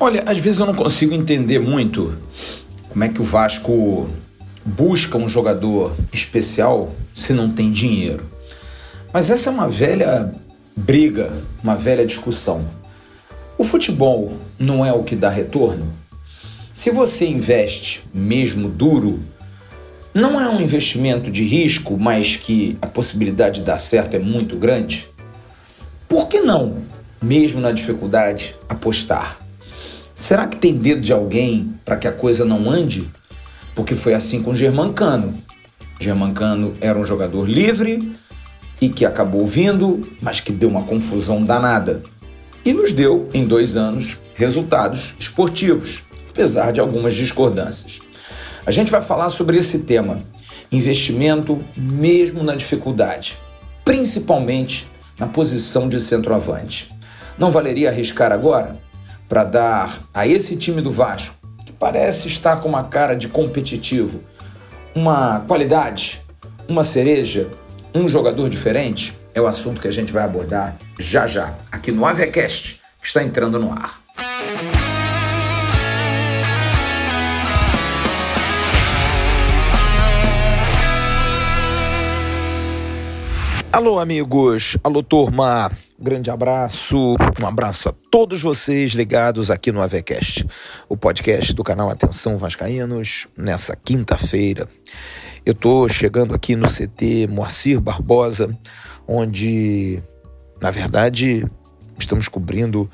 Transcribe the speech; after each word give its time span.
Olha, 0.00 0.22
às 0.26 0.38
vezes 0.38 0.60
eu 0.60 0.66
não 0.66 0.74
consigo 0.74 1.12
entender 1.12 1.58
muito 1.58 2.16
como 2.88 3.02
é 3.02 3.08
que 3.08 3.20
o 3.20 3.24
Vasco 3.24 4.08
busca 4.64 5.18
um 5.18 5.28
jogador 5.28 5.92
especial 6.12 6.94
se 7.12 7.32
não 7.32 7.50
tem 7.50 7.72
dinheiro. 7.72 8.24
Mas 9.12 9.28
essa 9.28 9.50
é 9.50 9.52
uma 9.52 9.68
velha 9.68 10.32
briga, 10.76 11.32
uma 11.64 11.74
velha 11.74 12.06
discussão. 12.06 12.64
O 13.58 13.64
futebol 13.64 14.34
não 14.56 14.86
é 14.86 14.92
o 14.92 15.02
que 15.02 15.16
dá 15.16 15.28
retorno? 15.28 15.92
Se 16.72 16.92
você 16.92 17.26
investe 17.26 18.04
mesmo 18.14 18.68
duro, 18.68 19.18
não 20.14 20.40
é 20.40 20.48
um 20.48 20.60
investimento 20.60 21.28
de 21.28 21.42
risco, 21.42 21.96
mas 21.98 22.36
que 22.36 22.78
a 22.80 22.86
possibilidade 22.86 23.58
de 23.60 23.66
dar 23.66 23.80
certo 23.80 24.14
é 24.14 24.20
muito 24.20 24.54
grande? 24.54 25.08
Por 26.08 26.28
que 26.28 26.40
não, 26.40 26.84
mesmo 27.20 27.60
na 27.60 27.72
dificuldade, 27.72 28.54
apostar? 28.68 29.47
Será 30.18 30.48
que 30.48 30.56
tem 30.56 30.74
dedo 30.74 31.00
de 31.00 31.12
alguém 31.12 31.72
para 31.84 31.96
que 31.96 32.08
a 32.08 32.12
coisa 32.12 32.44
não 32.44 32.68
ande? 32.68 33.08
Porque 33.72 33.94
foi 33.94 34.14
assim 34.14 34.42
com 34.42 34.52
Germancano. 34.52 35.32
Germancano 36.00 36.76
era 36.80 36.98
um 36.98 37.04
jogador 37.04 37.48
livre 37.48 38.12
e 38.80 38.88
que 38.88 39.06
acabou 39.06 39.46
vindo, 39.46 40.00
mas 40.20 40.40
que 40.40 40.50
deu 40.50 40.68
uma 40.68 40.82
confusão 40.82 41.42
danada. 41.42 42.02
E 42.64 42.72
nos 42.74 42.92
deu, 42.92 43.30
em 43.32 43.46
dois 43.46 43.76
anos, 43.76 44.18
resultados 44.34 45.14
esportivos 45.20 46.02
apesar 46.30 46.72
de 46.72 46.80
algumas 46.80 47.14
discordâncias. 47.14 48.00
A 48.66 48.72
gente 48.72 48.90
vai 48.90 49.00
falar 49.00 49.30
sobre 49.30 49.56
esse 49.56 49.78
tema, 49.80 50.18
investimento 50.70 51.64
mesmo 51.76 52.42
na 52.42 52.56
dificuldade, 52.56 53.38
principalmente 53.84 54.86
na 55.16 55.28
posição 55.28 55.88
de 55.88 55.98
centroavante. 56.00 56.92
Não 57.38 57.52
valeria 57.52 57.88
arriscar 57.88 58.32
agora 58.32 58.76
para 59.28 59.44
dar 59.44 60.00
a 60.14 60.26
esse 60.26 60.56
time 60.56 60.80
do 60.80 60.90
Vasco, 60.90 61.34
que 61.64 61.72
parece 61.72 62.28
estar 62.28 62.56
com 62.56 62.68
uma 62.68 62.84
cara 62.84 63.14
de 63.14 63.28
competitivo, 63.28 64.20
uma 64.94 65.40
qualidade, 65.40 66.22
uma 66.68 66.82
cereja, 66.82 67.48
um 67.94 68.08
jogador 68.08 68.48
diferente? 68.48 69.16
É 69.34 69.40
o 69.40 69.46
assunto 69.46 69.80
que 69.80 69.88
a 69.88 69.92
gente 69.92 70.12
vai 70.12 70.24
abordar 70.24 70.76
já 70.98 71.26
já, 71.26 71.54
aqui 71.70 71.92
no 71.92 72.04
Avecast, 72.04 72.80
que 73.00 73.06
está 73.06 73.22
entrando 73.22 73.58
no 73.58 73.72
ar. 73.72 74.00
Alô, 83.70 83.98
amigos. 83.98 84.78
Alô, 84.82 85.02
turma. 85.02 85.70
Grande 86.00 86.30
abraço. 86.30 87.16
Um 87.40 87.46
abraço 87.46 87.90
a 87.90 87.94
todos 88.10 88.40
vocês 88.40 88.92
ligados 88.92 89.50
aqui 89.50 89.70
no 89.70 89.82
AVCast, 89.82 90.46
o 90.88 90.96
podcast 90.96 91.52
do 91.52 91.62
canal 91.62 91.90
Atenção 91.90 92.38
Vascaínos, 92.38 93.28
nessa 93.36 93.76
quinta-feira. 93.76 94.66
Eu 95.44 95.54
tô 95.54 95.86
chegando 95.86 96.34
aqui 96.34 96.56
no 96.56 96.66
CT 96.66 97.26
Moacir 97.28 97.78
Barbosa, 97.78 98.56
onde, 99.06 100.02
na 100.62 100.70
verdade, 100.70 101.44
estamos 101.98 102.26
cobrindo, 102.26 102.90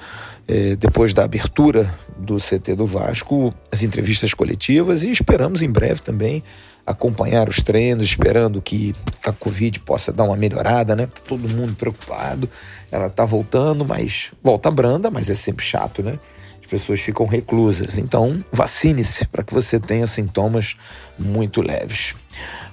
eh, 0.49 0.75
depois 0.75 1.15
da 1.15 1.23
abertura 1.23 1.95
do 2.19 2.39
CT 2.39 2.75
do 2.75 2.85
Vasco, 2.85 3.55
as 3.71 3.85
entrevistas 3.85 4.35
coletivas 4.35 5.05
e 5.05 5.11
esperamos 5.11 5.63
em 5.63 5.71
breve 5.71 6.03
também 6.03 6.43
acompanhar 6.87 7.49
os 7.49 7.57
treinos, 7.57 8.05
esperando 8.05 8.61
que 8.61 8.95
a 9.25 9.33
Covid 9.33 9.81
possa 9.81 10.13
dar 10.13 10.25
uma 10.25 10.37
melhorada, 10.37 10.95
né? 10.95 11.09
Todo 11.27 11.49
mundo 11.49 11.75
preocupado. 11.75 12.49
Ela 12.93 13.09
tá 13.09 13.25
voltando, 13.25 13.85
mas 13.85 14.33
volta 14.43 14.71
branda, 14.71 15.11
mas 15.11 15.31
é 15.31 15.35
sempre 15.35 15.65
chato, 15.65 16.03
né? 16.03 16.19
As 16.61 16.67
pessoas 16.67 17.01
ficam 17.01 17.27
reclusas. 17.27 17.99
Então, 17.99 18.45
vacine-se 18.53 19.27
para 19.27 19.43
que 19.43 19.55
você 19.55 19.81
tenha 19.81 20.07
sintomas 20.07 20.77
muito 21.19 21.63
leves. 21.63 22.15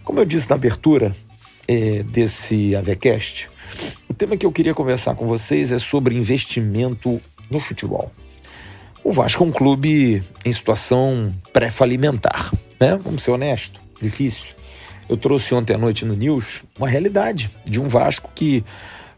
Como 0.04 0.20
eu 0.20 0.26
disse 0.26 0.50
na 0.50 0.56
abertura 0.56 1.16
é, 1.68 2.04
desse 2.04 2.76
AVCast, 2.76 3.50
o 4.10 4.14
tema 4.14 4.36
que 4.36 4.46
eu 4.46 4.52
queria 4.52 4.74
conversar 4.74 5.16
com 5.16 5.26
vocês 5.26 5.72
é 5.72 5.80
sobre 5.80 6.16
investimento 6.16 7.22
no 7.50 7.60
futebol. 7.60 8.12
O 9.04 9.12
Vasco 9.12 9.44
é 9.44 9.48
um 9.48 9.52
clube 9.52 10.22
em 10.46 10.54
situação 10.54 11.34
pré-falimentar, 11.52 12.52
né? 12.80 13.00
Vamos 13.04 13.24
ser 13.24 13.32
honestos 13.32 13.81
difícil. 14.02 14.56
Eu 15.08 15.18
trouxe 15.18 15.54
ontem 15.54 15.74
à 15.74 15.78
noite 15.78 16.06
no 16.06 16.16
News 16.16 16.64
uma 16.78 16.88
realidade 16.88 17.50
de 17.66 17.82
um 17.82 17.88
Vasco 17.88 18.30
que, 18.34 18.64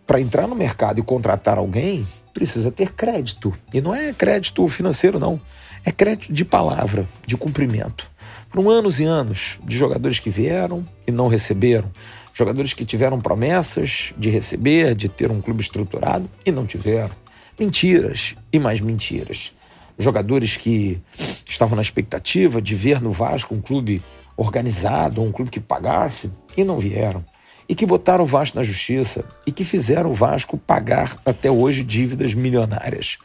para 0.08 0.20
entrar 0.20 0.48
no 0.48 0.56
mercado 0.56 1.00
e 1.00 1.04
contratar 1.04 1.58
alguém, 1.58 2.06
precisa 2.34 2.72
ter 2.72 2.94
crédito. 2.94 3.54
E 3.72 3.80
não 3.80 3.94
é 3.94 4.12
crédito 4.12 4.68
financeiro, 4.68 5.20
não. 5.20 5.40
É 5.86 5.92
crédito 5.92 6.34
de 6.34 6.44
palavra, 6.44 7.08
de 7.28 7.38
cumprimento. 7.38 8.10
Foram 8.50 8.70
anos 8.70 9.00
e 9.00 9.04
anos 9.04 9.60
de 9.64 9.78
jogadores 9.78 10.20
que 10.20 10.30
vieram 10.30 10.86
e 11.06 11.12
não 11.12 11.28
receberam. 11.28 11.92
Jogadores 12.34 12.74
que 12.74 12.86
tiveram 12.86 13.20
promessas 13.20 14.14
de 14.18 14.30
receber, 14.30 14.96
de 14.96 15.08
ter 15.08 15.30
um 15.30 15.42
clube 15.42 15.62
estruturado 15.62 16.30
e 16.46 16.52
não 16.52 16.66
tiveram. 16.66 17.12
Mentiras 17.60 18.36
e 18.52 18.58
mais 18.58 18.82
mentiras. 18.82 19.52
Jogadores 20.00 20.58
que 20.58 21.00
estavam 21.48 21.76
na 21.76 21.82
expectativa 21.82 22.60
de 22.60 22.74
ver 22.74 23.00
no 23.00 23.12
Vasco 23.12 23.54
um 23.54 23.62
clube 23.62 24.02
organizado, 24.36 25.22
um 25.22 25.32
clube 25.32 25.52
que 25.52 25.60
pagasse, 25.60 26.32
e 26.56 26.64
não 26.64 26.80
vieram. 26.80 27.24
E 27.68 27.76
que 27.76 27.86
botaram 27.86 28.24
o 28.24 28.28
Vasco 28.28 28.58
na 28.58 28.64
justiça 28.64 29.24
e 29.48 29.52
que 29.52 29.64
fizeram 29.64 30.12
o 30.12 30.14
Vasco 30.14 30.58
pagar 30.58 31.18
até 31.26 31.50
hoje 31.50 31.84
dívidas 31.84 32.34
milionárias. 32.34 33.18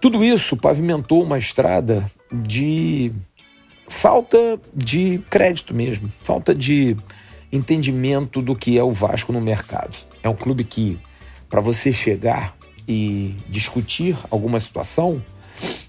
Tudo 0.00 0.24
isso 0.24 0.56
pavimentou 0.56 1.22
uma 1.22 1.38
estrada 1.38 2.10
de 2.32 3.12
falta 3.88 4.58
de 4.74 5.18
crédito 5.30 5.74
mesmo, 5.74 6.10
falta 6.22 6.54
de 6.54 6.96
entendimento 7.52 8.42
do 8.42 8.56
que 8.56 8.76
é 8.78 8.82
o 8.82 8.92
Vasco 8.92 9.32
no 9.32 9.40
mercado. 9.40 9.96
É 10.22 10.28
um 10.28 10.34
clube 10.34 10.64
que, 10.64 10.98
para 11.48 11.60
você 11.60 11.92
chegar 11.92 12.56
e 12.88 13.36
discutir 13.48 14.16
alguma 14.30 14.58
situação, 14.58 15.22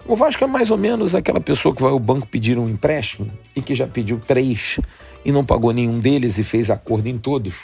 o 0.07 0.15
Vasco 0.15 0.43
é 0.43 0.47
mais 0.47 0.69
ou 0.69 0.77
menos 0.77 1.15
aquela 1.15 1.39
pessoa 1.39 1.75
que 1.75 1.81
vai 1.81 1.91
ao 1.91 1.99
banco 1.99 2.27
pedir 2.27 2.57
um 2.57 2.69
empréstimo 2.69 3.31
e 3.55 3.61
que 3.61 3.73
já 3.73 3.87
pediu 3.87 4.19
três 4.19 4.79
e 5.23 5.31
não 5.31 5.43
pagou 5.43 5.71
nenhum 5.71 5.99
deles 5.99 6.37
e 6.37 6.43
fez 6.43 6.69
acordo 6.69 7.07
em 7.07 7.17
todos. 7.17 7.55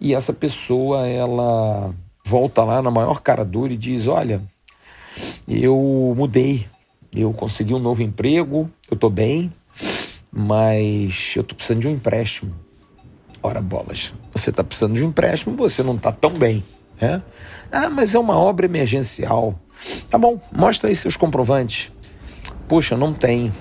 E 0.00 0.14
essa 0.14 0.32
pessoa, 0.32 1.06
ela 1.08 1.92
volta 2.24 2.62
lá 2.62 2.80
na 2.80 2.90
maior 2.90 3.20
cara 3.20 3.44
dura 3.44 3.72
e 3.72 3.76
diz: 3.76 4.06
Olha, 4.06 4.40
eu 5.48 6.14
mudei, 6.16 6.66
eu 7.14 7.32
consegui 7.32 7.74
um 7.74 7.78
novo 7.78 8.02
emprego, 8.02 8.70
eu 8.90 8.96
tô 8.96 9.10
bem, 9.10 9.52
mas 10.32 11.34
eu 11.36 11.44
tô 11.44 11.54
precisando 11.54 11.80
de 11.80 11.88
um 11.88 11.92
empréstimo. 11.92 12.54
Ora, 13.42 13.60
bolas, 13.60 14.12
você 14.32 14.50
tá 14.50 14.64
precisando 14.64 14.94
de 14.94 15.04
um 15.04 15.08
empréstimo, 15.08 15.56
você 15.56 15.82
não 15.82 15.98
tá 15.98 16.10
tão 16.10 16.30
bem, 16.30 16.64
né? 17.00 17.22
Ah, 17.70 17.90
mas 17.90 18.14
é 18.14 18.18
uma 18.18 18.38
obra 18.38 18.66
emergencial. 18.66 19.58
Tá 20.10 20.18
bom, 20.18 20.40
mostra 20.52 20.88
aí 20.88 20.96
seus 20.96 21.16
comprovantes. 21.16 21.92
Puxa, 22.68 22.96
não 22.96 23.12
tem. 23.12 23.52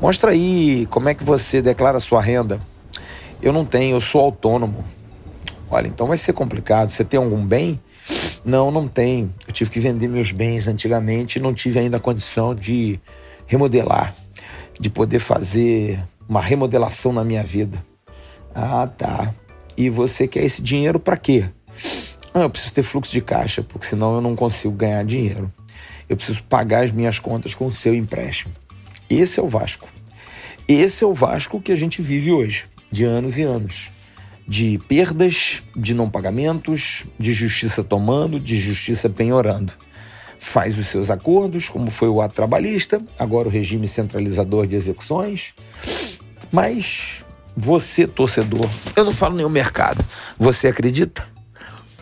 Mostra 0.00 0.32
aí 0.32 0.86
como 0.90 1.08
é 1.08 1.14
que 1.14 1.24
você 1.24 1.62
declara 1.62 2.00
sua 2.00 2.20
renda. 2.20 2.60
Eu 3.40 3.52
não 3.52 3.64
tenho, 3.64 3.96
eu 3.96 4.00
sou 4.00 4.20
autônomo. 4.20 4.84
Olha, 5.70 5.86
então 5.86 6.06
vai 6.06 6.18
ser 6.18 6.32
complicado. 6.32 6.90
Você 6.90 7.04
tem 7.04 7.18
algum 7.18 7.44
bem? 7.44 7.80
Não, 8.44 8.70
não 8.70 8.88
tenho. 8.88 9.32
Eu 9.46 9.52
tive 9.52 9.70
que 9.70 9.80
vender 9.80 10.08
meus 10.08 10.32
bens 10.32 10.66
antigamente 10.66 11.38
e 11.38 11.42
não 11.42 11.54
tive 11.54 11.78
ainda 11.78 11.96
a 11.96 12.00
condição 12.00 12.54
de 12.54 13.00
remodelar, 13.46 14.14
de 14.78 14.90
poder 14.90 15.18
fazer 15.18 16.02
uma 16.28 16.40
remodelação 16.40 17.12
na 17.12 17.24
minha 17.24 17.42
vida. 17.42 17.84
Ah, 18.54 18.86
tá. 18.86 19.32
E 19.76 19.88
você 19.88 20.28
quer 20.28 20.44
esse 20.44 20.60
dinheiro 20.60 21.00
para 21.00 21.16
quê? 21.16 21.44
Ah, 22.34 22.40
eu 22.40 22.50
preciso 22.50 22.74
ter 22.74 22.82
fluxo 22.82 23.12
de 23.12 23.20
caixa, 23.20 23.62
porque 23.62 23.86
senão 23.86 24.14
eu 24.14 24.20
não 24.20 24.34
consigo 24.34 24.74
ganhar 24.74 25.04
dinheiro. 25.04 25.52
Eu 26.12 26.16
preciso 26.16 26.42
pagar 26.42 26.84
as 26.84 26.92
minhas 26.92 27.18
contas 27.18 27.54
com 27.54 27.64
o 27.64 27.70
seu 27.70 27.94
empréstimo. 27.94 28.52
Esse 29.08 29.40
é 29.40 29.42
o 29.42 29.48
Vasco. 29.48 29.88
Esse 30.68 31.02
é 31.02 31.06
o 31.06 31.14
Vasco 31.14 31.58
que 31.58 31.72
a 31.72 31.74
gente 31.74 32.02
vive 32.02 32.30
hoje, 32.30 32.66
de 32.90 33.02
anos 33.02 33.38
e 33.38 33.42
anos. 33.42 33.88
De 34.46 34.78
perdas, 34.86 35.62
de 35.74 35.94
não 35.94 36.10
pagamentos, 36.10 37.04
de 37.18 37.32
justiça 37.32 37.82
tomando, 37.82 38.38
de 38.38 38.58
justiça 38.58 39.08
penhorando. 39.08 39.72
Faz 40.38 40.76
os 40.76 40.88
seus 40.88 41.08
acordos, 41.08 41.70
como 41.70 41.90
foi 41.90 42.10
o 42.10 42.20
ato 42.20 42.34
trabalhista, 42.34 43.00
agora 43.18 43.48
o 43.48 43.50
regime 43.50 43.88
centralizador 43.88 44.66
de 44.66 44.74
execuções. 44.74 45.54
Mas 46.52 47.24
você, 47.56 48.06
torcedor, 48.06 48.68
eu 48.94 49.06
não 49.06 49.12
falo 49.12 49.46
o 49.46 49.48
mercado, 49.48 50.04
você 50.38 50.68
acredita? 50.68 51.26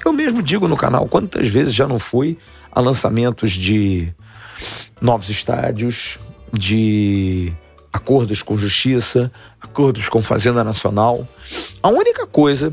Eu 0.05 0.13
mesmo 0.13 0.43
digo 0.43 0.67
no 0.67 0.77
canal 0.77 1.07
quantas 1.07 1.47
vezes 1.47 1.73
já 1.73 1.87
não 1.87 2.01
fui 2.01 2.37
a 2.73 2.81
lançamentos 2.81 3.53
de 3.53 4.13
novos 5.01 5.29
estádios, 5.29 6.19
de 6.53 7.53
acordos 7.93 8.43
com 8.43 8.57
justiça, 8.57 9.31
acordos 9.61 10.09
com 10.09 10.23
Fazenda 10.23 10.63
Nacional. 10.63 11.27
A 11.83 11.89
única 11.89 12.27
coisa 12.27 12.73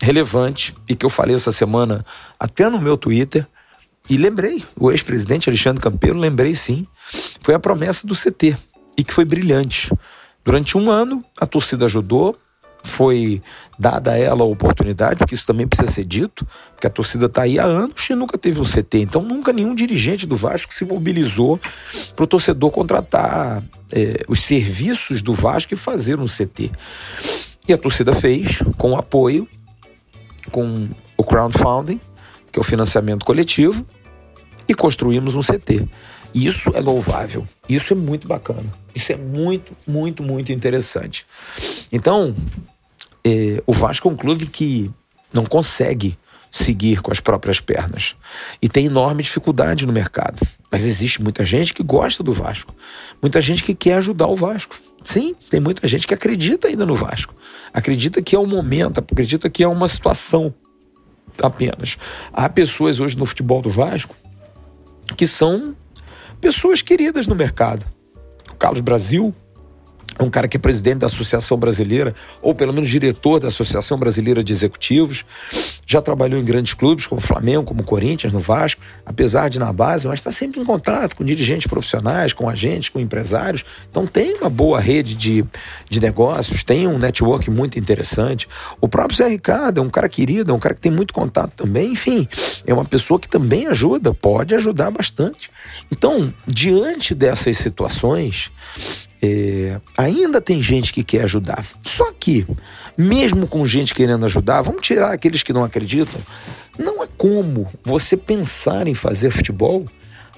relevante 0.00 0.74
e 0.88 0.94
que 0.94 1.04
eu 1.04 1.10
falei 1.10 1.34
essa 1.34 1.52
semana 1.52 2.04
até 2.38 2.68
no 2.68 2.80
meu 2.80 2.96
Twitter 2.96 3.46
e 4.08 4.16
lembrei, 4.16 4.64
o 4.74 4.90
ex-presidente 4.90 5.50
Alexandre 5.50 5.82
Campeiro, 5.82 6.18
lembrei 6.18 6.54
sim, 6.54 6.86
foi 7.42 7.54
a 7.54 7.58
promessa 7.58 8.06
do 8.06 8.14
CT 8.14 8.56
e 8.96 9.04
que 9.04 9.12
foi 9.12 9.24
brilhante. 9.24 9.92
Durante 10.42 10.78
um 10.78 10.90
ano, 10.90 11.22
a 11.38 11.46
torcida 11.46 11.84
ajudou, 11.84 12.34
foi 12.82 13.42
dada 13.78 14.12
a 14.12 14.18
ela 14.18 14.42
a 14.42 14.46
oportunidade, 14.46 15.18
porque 15.18 15.34
isso 15.34 15.46
também 15.46 15.66
precisa 15.66 15.90
ser 15.90 16.04
dito, 16.04 16.46
porque 16.72 16.86
a 16.86 16.90
torcida 16.90 17.26
está 17.26 17.42
aí 17.42 17.58
há 17.58 17.64
anos 17.64 18.08
e 18.08 18.14
nunca 18.14 18.36
teve 18.36 18.60
um 18.60 18.64
CT. 18.64 18.98
Então, 18.98 19.22
nunca 19.22 19.52
nenhum 19.52 19.74
dirigente 19.74 20.26
do 20.26 20.36
Vasco 20.36 20.72
se 20.74 20.84
mobilizou 20.84 21.60
para 22.16 22.24
o 22.24 22.26
torcedor 22.26 22.70
contratar 22.70 23.62
é, 23.92 24.24
os 24.28 24.42
serviços 24.42 25.22
do 25.22 25.32
Vasco 25.32 25.74
e 25.74 25.76
fazer 25.76 26.18
um 26.18 26.26
CT. 26.26 26.70
E 27.68 27.72
a 27.72 27.78
torcida 27.78 28.14
fez, 28.14 28.62
com 28.76 28.96
apoio, 28.96 29.46
com 30.50 30.88
o 31.16 31.24
crowdfunding, 31.24 32.00
que 32.50 32.58
é 32.58 32.60
o 32.60 32.64
financiamento 32.64 33.24
coletivo, 33.24 33.86
e 34.66 34.74
construímos 34.74 35.34
um 35.34 35.40
CT. 35.40 35.86
Isso 36.34 36.70
é 36.74 36.80
louvável, 36.80 37.46
isso 37.68 37.92
é 37.92 37.96
muito 37.96 38.26
bacana, 38.26 38.64
isso 38.94 39.12
é 39.12 39.16
muito, 39.16 39.76
muito, 39.86 40.22
muito 40.22 40.52
interessante. 40.52 41.26
Então, 41.92 42.34
é, 43.24 43.62
o 43.66 43.72
Vasco 43.72 44.08
é 44.08 44.10
um 44.12 44.16
clube 44.16 44.46
que 44.46 44.90
não 45.32 45.44
consegue 45.44 46.16
seguir 46.50 47.02
com 47.02 47.12
as 47.12 47.20
próprias 47.20 47.60
pernas 47.60 48.16
e 48.60 48.68
tem 48.68 48.86
enorme 48.86 49.22
dificuldade 49.22 49.86
no 49.86 49.92
mercado. 49.92 50.46
Mas 50.70 50.84
existe 50.84 51.22
muita 51.22 51.44
gente 51.44 51.74
que 51.74 51.82
gosta 51.82 52.22
do 52.22 52.32
Vasco, 52.32 52.74
muita 53.20 53.40
gente 53.40 53.62
que 53.62 53.74
quer 53.74 53.98
ajudar 53.98 54.26
o 54.26 54.36
Vasco. 54.36 54.78
Sim, 55.04 55.34
tem 55.50 55.60
muita 55.60 55.86
gente 55.86 56.06
que 56.06 56.14
acredita 56.14 56.68
ainda 56.68 56.84
no 56.84 56.94
Vasco, 56.94 57.34
acredita 57.72 58.20
que 58.22 58.34
é 58.34 58.38
o 58.38 58.46
momento, 58.46 58.98
acredita 58.98 59.48
que 59.48 59.62
é 59.62 59.68
uma 59.68 59.88
situação 59.88 60.54
apenas. 61.42 61.96
Há 62.32 62.48
pessoas 62.48 62.98
hoje 63.00 63.16
no 63.16 63.26
futebol 63.26 63.62
do 63.62 63.70
Vasco 63.70 64.16
que 65.16 65.26
são 65.26 65.74
pessoas 66.40 66.82
queridas 66.82 67.26
no 67.26 67.34
mercado. 67.34 67.84
O 68.50 68.56
Carlos 68.56 68.80
Brasil 68.80 69.34
é 70.18 70.22
um 70.22 70.30
cara 70.30 70.48
que 70.48 70.56
é 70.56 70.60
presidente 70.60 70.98
da 70.98 71.06
Associação 71.06 71.56
Brasileira, 71.56 72.14
ou 72.42 72.54
pelo 72.54 72.72
menos 72.72 72.88
diretor 72.90 73.38
da 73.38 73.48
Associação 73.48 73.96
Brasileira 73.98 74.42
de 74.42 74.52
Executivos. 74.52 75.24
Já 75.86 76.02
trabalhou 76.02 76.40
em 76.40 76.44
grandes 76.44 76.74
clubes 76.74 77.06
como 77.06 77.20
Flamengo, 77.20 77.64
como 77.64 77.84
Corinthians, 77.84 78.32
no 78.32 78.40
Vasco, 78.40 78.80
apesar 79.06 79.48
de 79.48 79.58
na 79.58 79.72
base, 79.72 80.08
mas 80.08 80.18
está 80.18 80.32
sempre 80.32 80.60
em 80.60 80.64
contato 80.64 81.16
com 81.16 81.24
dirigentes 81.24 81.66
profissionais, 81.66 82.32
com 82.32 82.48
agentes, 82.48 82.88
com 82.88 82.98
empresários. 82.98 83.64
Então 83.88 84.06
tem 84.06 84.34
uma 84.34 84.50
boa 84.50 84.80
rede 84.80 85.14
de, 85.14 85.44
de 85.88 86.00
negócios, 86.00 86.64
tem 86.64 86.86
um 86.86 86.98
network 86.98 87.50
muito 87.50 87.78
interessante. 87.78 88.48
O 88.80 88.88
próprio 88.88 89.16
Zé 89.16 89.28
Ricardo 89.28 89.78
é 89.78 89.82
um 89.82 89.90
cara 89.90 90.08
querido, 90.08 90.50
é 90.50 90.54
um 90.54 90.58
cara 90.58 90.74
que 90.74 90.80
tem 90.80 90.92
muito 90.92 91.14
contato 91.14 91.52
também. 91.54 91.92
Enfim, 91.92 92.28
é 92.66 92.74
uma 92.74 92.84
pessoa 92.84 93.20
que 93.20 93.28
também 93.28 93.66
ajuda, 93.68 94.12
pode 94.12 94.54
ajudar 94.54 94.90
bastante. 94.90 95.50
Então, 95.90 96.32
diante 96.46 97.14
dessas 97.14 97.56
situações, 97.58 98.50
é, 99.22 99.80
ainda 99.96 100.40
tem 100.40 100.60
gente 100.60 100.92
que 100.92 101.02
quer 101.02 101.24
ajudar. 101.24 101.64
Só 101.82 102.12
que, 102.12 102.46
mesmo 102.96 103.46
com 103.46 103.66
gente 103.66 103.94
querendo 103.94 104.24
ajudar, 104.26 104.62
vamos 104.62 104.82
tirar 104.82 105.12
aqueles 105.12 105.42
que 105.42 105.52
não 105.52 105.64
acreditam. 105.64 106.20
Não 106.78 107.02
é 107.02 107.08
como 107.16 107.66
você 107.82 108.16
pensar 108.16 108.86
em 108.86 108.94
fazer 108.94 109.30
futebol 109.30 109.84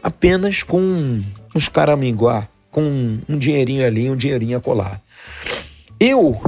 apenas 0.03 0.63
com 0.63 1.23
uns 1.55 1.69
caraminguá, 1.69 2.49
com 2.71 3.19
um 3.29 3.39
dinheirinho 3.39 3.87
ali, 3.87 4.11
um 4.11 4.17
dinheirinho 4.17 4.57
a 4.57 4.61
colar. 4.61 5.01
Eu 5.99 6.41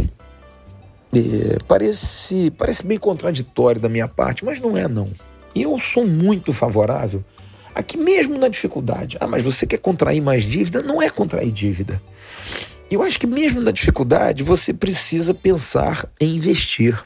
é, 1.14 1.58
parece, 1.68 2.50
parece 2.52 2.86
bem 2.86 2.98
contraditório 2.98 3.80
da 3.80 3.88
minha 3.88 4.08
parte, 4.08 4.44
mas 4.44 4.60
não 4.60 4.76
é 4.76 4.88
não. 4.88 5.10
Eu 5.54 5.78
sou 5.78 6.06
muito 6.06 6.52
favorável 6.54 7.22
Aqui 7.74 7.96
mesmo 7.96 8.38
na 8.38 8.48
dificuldade. 8.48 9.16
Ah, 9.18 9.26
mas 9.26 9.42
você 9.42 9.66
quer 9.66 9.78
contrair 9.78 10.20
mais 10.20 10.44
dívida? 10.44 10.82
Não 10.82 11.00
é 11.00 11.08
contrair 11.08 11.50
dívida. 11.50 12.00
Eu 12.94 13.02
acho 13.02 13.18
que 13.18 13.26
mesmo 13.26 13.58
na 13.62 13.70
dificuldade 13.70 14.42
você 14.42 14.74
precisa 14.74 15.32
pensar 15.32 16.06
em 16.20 16.36
investir. 16.36 17.02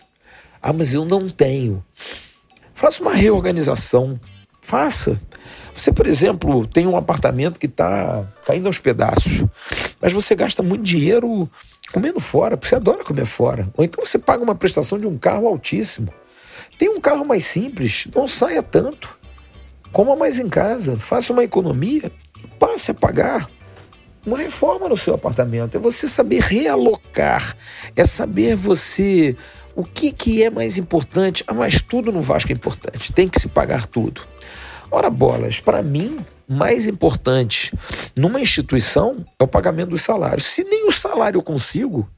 Ah, 0.61 0.73
mas 0.73 0.93
eu 0.93 1.05
não 1.05 1.29
tenho. 1.29 1.85
Faça 2.75 3.01
uma 3.01 3.15
reorganização. 3.15 4.19
Faça. 4.61 5.21
Você, 5.77 5.93
por 5.93 6.09
exemplo, 6.09 6.67
tem 6.67 6.89
um 6.89 6.97
apartamento 6.97 7.61
que 7.61 7.67
está 7.67 8.27
caindo 8.45 8.67
aos 8.67 8.79
pedaços, 8.79 9.45
mas 10.01 10.13
você 10.13 10.35
gasta 10.35 10.61
muito 10.61 10.83
dinheiro 10.83 11.49
comendo 11.93 12.19
fora, 12.19 12.57
porque 12.57 12.71
você 12.71 12.75
adora 12.75 13.05
comer 13.05 13.27
fora. 13.27 13.69
Ou 13.77 13.85
então 13.85 14.05
você 14.05 14.19
paga 14.19 14.43
uma 14.43 14.57
prestação 14.57 14.99
de 14.99 15.07
um 15.07 15.17
carro 15.17 15.47
altíssimo. 15.47 16.13
Tem 16.77 16.89
um 16.89 17.01
carro 17.01 17.25
mais 17.25 17.45
simples, 17.45 18.09
não 18.13 18.27
saia 18.27 18.63
tanto. 18.63 19.17
Coma 19.93 20.17
mais 20.17 20.41
em 20.41 20.49
casa, 20.49 20.97
faça 20.97 21.33
uma 21.33 21.45
economia 21.45 22.11
e 22.43 22.47
passe 22.59 22.91
a 22.91 22.95
pagar 22.95 23.49
uma 24.27 24.39
reforma 24.39 24.89
no 24.89 24.97
seu 24.97 25.15
apartamento. 25.15 25.77
É 25.77 25.81
você 25.81 26.09
saber 26.09 26.41
realocar, 26.43 27.57
é 27.95 28.05
saber 28.05 28.57
você 28.57 29.37
o 29.75 29.85
que, 29.85 30.11
que 30.11 30.43
é 30.43 30.51
mais 30.51 30.77
importante. 30.77 31.45
Ah, 31.47 31.55
mas 31.55 31.81
tudo 31.81 32.11
no 32.11 32.21
Vasco 32.21 32.51
é 32.51 32.55
importante, 32.55 33.13
tem 33.13 33.29
que 33.29 33.41
se 33.41 33.49
pagar 33.49 33.87
tudo. 33.87 34.23
Ora, 34.91 35.09
bolas, 35.09 35.61
para 35.61 35.83
mim, 35.83 36.19
mais 36.49 36.87
importante 36.87 37.73
numa 38.17 38.41
instituição 38.41 39.25
é 39.39 39.45
o 39.45 39.49
pagamento 39.49 39.91
dos 39.91 40.03
salários. 40.03 40.47
Se 40.47 40.65
nem 40.65 40.89
o 40.89 40.93
salário 40.93 41.39
eu 41.39 41.43
consigo, 41.43 42.09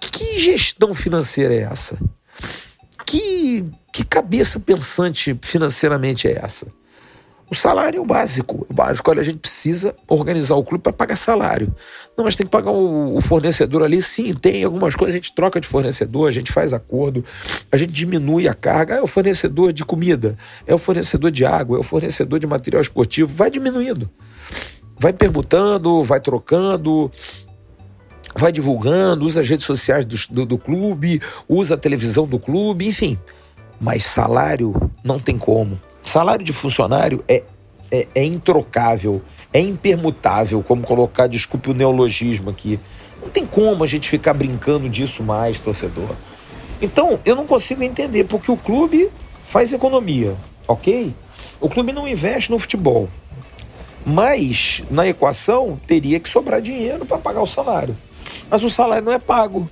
que 0.00 0.38
gestão 0.38 0.94
financeira 0.94 1.54
é 1.54 1.62
essa? 1.62 1.96
Que, 3.04 3.64
que 3.92 4.04
cabeça 4.04 4.58
pensante 4.58 5.38
financeiramente 5.42 6.26
é 6.26 6.40
essa? 6.42 6.66
O 7.50 7.54
salário 7.54 7.98
é 7.98 8.00
o 8.00 8.04
básico. 8.04 8.66
O 8.68 8.72
básico, 8.72 9.10
olha, 9.10 9.20
a 9.20 9.24
gente 9.24 9.38
precisa 9.38 9.94
organizar 10.08 10.54
o 10.54 10.64
clube 10.64 10.82
para 10.82 10.92
pagar 10.92 11.16
salário. 11.16 11.74
Não, 12.16 12.24
mas 12.24 12.34
tem 12.34 12.46
que 12.46 12.50
pagar 12.50 12.70
o, 12.70 13.16
o, 13.16 13.20
fornecedor 13.20 13.82
ali. 13.82 14.00
Sim, 14.00 14.32
tem 14.32 14.64
algumas 14.64 14.94
coisas, 14.94 15.14
a 15.14 15.18
gente 15.18 15.34
troca 15.34 15.60
de 15.60 15.68
fornecedor, 15.68 16.28
a 16.28 16.30
gente 16.30 16.50
faz 16.50 16.72
acordo, 16.72 17.24
a 17.70 17.76
gente 17.76 17.92
diminui 17.92 18.48
a 18.48 18.54
carga. 18.54 18.94
É 18.94 19.02
o 19.02 19.06
fornecedor 19.06 19.72
de 19.72 19.84
comida, 19.84 20.36
é 20.66 20.74
o 20.74 20.78
fornecedor 20.78 21.30
de 21.30 21.44
água, 21.44 21.76
é 21.76 21.80
o 21.80 21.82
fornecedor 21.82 22.38
de 22.38 22.46
material 22.46 22.80
esportivo. 22.80 23.32
Vai 23.34 23.50
diminuindo. 23.50 24.08
Vai 24.98 25.12
permutando, 25.12 26.02
vai 26.02 26.20
trocando, 26.20 27.10
vai 28.34 28.52
divulgando, 28.52 29.24
usa 29.24 29.40
as 29.40 29.48
redes 29.48 29.66
sociais 29.66 30.06
do, 30.06 30.16
do, 30.30 30.46
do 30.46 30.58
clube, 30.58 31.20
usa 31.48 31.74
a 31.74 31.78
televisão 31.78 32.26
do 32.26 32.38
clube, 32.38 32.86
enfim. 32.86 33.18
Mas 33.80 34.04
salário 34.04 34.74
não 35.02 35.18
tem 35.18 35.36
como. 35.36 35.78
Salário 36.04 36.44
de 36.44 36.52
funcionário 36.52 37.24
é, 37.28 37.42
é, 37.90 38.06
é 38.14 38.24
introcável, 38.24 39.22
é 39.52 39.60
impermutável, 39.60 40.62
como 40.62 40.82
colocar, 40.82 41.26
desculpe 41.26 41.70
o 41.70 41.74
neologismo 41.74 42.50
aqui. 42.50 42.78
Não 43.20 43.28
tem 43.28 43.46
como 43.46 43.84
a 43.84 43.86
gente 43.86 44.08
ficar 44.08 44.34
brincando 44.34 44.88
disso 44.88 45.22
mais, 45.22 45.60
torcedor. 45.60 46.10
Então, 46.80 47.20
eu 47.24 47.36
não 47.36 47.46
consigo 47.46 47.82
entender, 47.82 48.24
porque 48.24 48.50
o 48.50 48.56
clube 48.56 49.08
faz 49.46 49.72
economia, 49.72 50.34
ok? 50.66 51.14
O 51.60 51.68
clube 51.68 51.92
não 51.92 52.08
investe 52.08 52.50
no 52.50 52.58
futebol. 52.58 53.08
Mas, 54.04 54.82
na 54.90 55.06
equação, 55.06 55.78
teria 55.86 56.18
que 56.18 56.28
sobrar 56.28 56.60
dinheiro 56.60 57.06
para 57.06 57.18
pagar 57.18 57.42
o 57.42 57.46
salário. 57.46 57.96
Mas 58.50 58.64
o 58.64 58.70
salário 58.70 59.04
não 59.04 59.12
é 59.12 59.18
pago. 59.18 59.70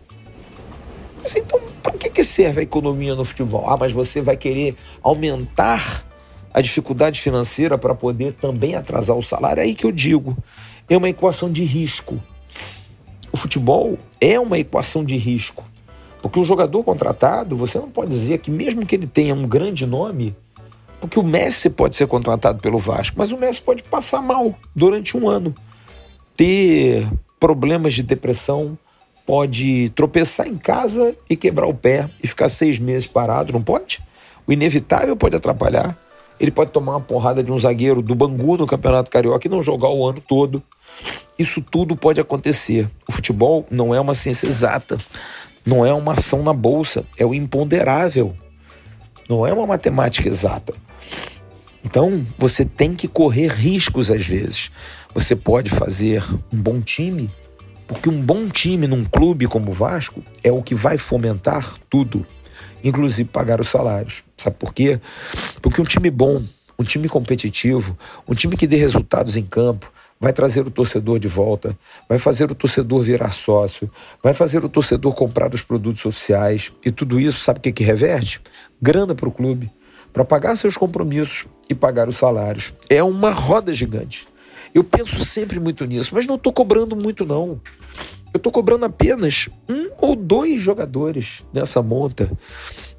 Mas 1.21 1.35
então, 1.35 1.61
para 1.83 1.93
que, 1.93 2.09
que 2.09 2.23
serve 2.23 2.61
a 2.61 2.63
economia 2.63 3.17
no 3.17 3.25
futebol? 3.25 3.69
Ah, 3.69 3.77
mas 3.77 3.93
você 3.93 4.21
vai 4.21 4.37
querer 4.37 4.77
aumentar 5.03 6.05
a 6.53 6.61
dificuldade 6.61 7.21
financeira 7.21 7.79
para 7.79 7.95
poder 7.95 8.33
também 8.33 8.75
atrasar 8.75 9.17
o 9.17 9.23
salário, 9.23 9.61
é 9.61 9.65
aí 9.65 9.75
que 9.75 9.85
eu 9.85 9.93
digo, 9.93 10.37
é 10.89 10.97
uma 10.97 11.09
equação 11.09 11.51
de 11.51 11.63
risco. 11.63 12.21
O 13.33 13.37
futebol 13.37 13.99
é 14.21 14.39
uma 14.39 14.59
equação 14.59 15.05
de 15.05 15.17
risco. 15.17 15.65
Porque 16.21 16.39
o 16.39 16.45
jogador 16.45 16.83
contratado, 16.85 17.57
você 17.57 17.79
não 17.79 17.91
pode 17.91 18.11
dizer 18.11 18.39
que 18.39 18.51
mesmo 18.51 18.85
que 18.85 18.95
ele 18.95 19.07
tenha 19.07 19.35
um 19.35 19.47
grande 19.47 19.87
nome, 19.87 20.35
porque 21.01 21.19
o 21.19 21.23
Messi 21.23 21.71
pode 21.71 21.97
ser 21.97 22.07
contratado 22.07 22.61
pelo 22.61 22.79
Vasco, 22.79 23.17
mas 23.19 23.33
o 23.33 23.39
Messi 23.39 23.63
pode 23.63 23.83
passar 23.83 24.21
mal 24.21 24.55
durante 24.75 25.17
um 25.17 25.29
ano, 25.29 25.55
ter 26.37 27.09
problemas 27.39 27.95
de 27.95 28.03
depressão, 28.03 28.77
pode 29.25 29.91
tropeçar 29.91 30.47
em 30.47 30.59
casa 30.59 31.15
e 31.29 31.37
quebrar 31.37 31.67
o 31.67 31.75
pé 31.75 32.11
e 32.23 32.27
ficar 32.27 32.49
seis 32.49 32.79
meses 32.79 33.07
parado, 33.07 33.53
não 33.53 33.63
pode? 33.63 34.01
O 34.47 34.53
inevitável 34.53 35.17
pode 35.17 35.37
atrapalhar. 35.37 35.97
Ele 36.41 36.51
pode 36.51 36.71
tomar 36.71 36.93
uma 36.93 37.01
porrada 37.01 37.43
de 37.43 37.53
um 37.53 37.59
zagueiro 37.59 38.01
do 38.01 38.15
Bangu 38.15 38.57
no 38.57 38.67
Campeonato 38.67 39.11
Carioca 39.11 39.47
e 39.47 39.51
não 39.51 39.61
jogar 39.61 39.91
o 39.91 40.09
ano 40.09 40.23
todo. 40.27 40.63
Isso 41.39 41.61
tudo 41.61 41.95
pode 41.95 42.19
acontecer. 42.19 42.89
O 43.07 43.13
futebol 43.13 43.67
não 43.71 43.95
é 43.95 44.01
uma 44.01 44.15
ciência 44.15 44.47
exata, 44.47 44.97
não 45.67 45.85
é 45.85 45.93
uma 45.93 46.15
ação 46.15 46.43
na 46.43 46.55
bolsa, 46.55 47.05
é 47.19 47.27
o 47.27 47.35
imponderável. 47.35 48.35
Não 49.29 49.47
é 49.47 49.53
uma 49.53 49.67
matemática 49.67 50.29
exata. 50.29 50.75
Então, 51.85 52.27
você 52.39 52.65
tem 52.65 52.95
que 52.95 53.07
correr 53.07 53.49
riscos 53.49 54.11
às 54.11 54.25
vezes. 54.25 54.71
Você 55.15 55.37
pode 55.37 55.71
fazer 55.71 56.25
um 56.53 56.57
bom 56.57 56.81
time, 56.81 57.31
porque 57.87 58.09
um 58.09 58.21
bom 58.21 58.47
time 58.49 58.87
num 58.87 59.05
clube 59.05 59.47
como 59.47 59.71
o 59.71 59.75
Vasco 59.75 60.23
é 60.43 60.51
o 60.51 60.63
que 60.63 60.75
vai 60.75 60.97
fomentar 60.97 61.77
tudo 61.89 62.27
inclusive 62.83 63.29
pagar 63.29 63.61
os 63.61 63.69
salários. 63.69 64.23
Sabe 64.37 64.57
por 64.57 64.73
quê? 64.73 65.01
Porque 65.61 65.81
um 65.81 65.85
time 65.85 66.11
bom, 66.11 66.43
um 66.79 66.85
time 66.85 67.09
competitivo, 67.09 67.97
um 68.27 68.35
time 68.35 68.57
que 68.57 68.67
dê 68.67 68.77
resultados 68.77 69.37
em 69.37 69.45
campo, 69.45 69.91
vai 70.21 70.33
trazer 70.33 70.67
o 70.67 70.71
torcedor 70.71 71.19
de 71.19 71.29
volta, 71.29 71.77
vai 72.07 72.19
fazer 72.19 72.51
o 72.51 72.55
torcedor 72.55 73.01
virar 73.01 73.33
sócio, 73.33 73.91
vai 74.23 74.35
fazer 74.35 74.63
o 74.65 74.69
torcedor 74.69 75.15
comprar 75.15 75.53
os 75.55 75.63
produtos 75.63 76.05
oficiais. 76.05 76.71
E 76.85 76.93
tudo 76.93 77.19
isso, 77.19 77.41
sabe 77.41 77.59
o 77.59 77.63
que, 77.63 77.73
que 77.73 77.83
reverte? 77.83 78.41
Grana 78.81 79.15
para 79.15 79.29
o 79.29 79.33
clube, 79.33 79.71
para 80.13 80.25
pagar 80.25 80.57
seus 80.57 80.77
compromissos 80.77 81.47
e 81.69 81.75
pagar 81.75 82.09
os 82.09 82.17
salários. 82.17 82.73
É 82.91 83.03
uma 83.03 83.31
roda 83.31 83.73
gigante. 83.73 84.29
Eu 84.75 84.85
penso 84.85 85.25
sempre 85.25 85.59
muito 85.59 85.85
nisso, 85.85 86.15
mas 86.15 86.27
não 86.27 86.37
estou 86.37 86.53
cobrando 86.53 86.95
muito, 86.95 87.25
não. 87.25 87.61
Eu 88.33 88.39
estou 88.39 88.53
cobrando 88.53 88.85
apenas 88.85 89.49
um 89.69 89.91
ou 89.99 90.15
dois 90.15 90.61
jogadores 90.61 91.43
nessa 91.53 91.83
monta. 91.83 92.31